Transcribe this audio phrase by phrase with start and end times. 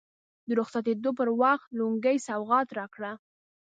[0.47, 3.11] د رخصتېدو پر وخت لونګۍ سوغات راکړه.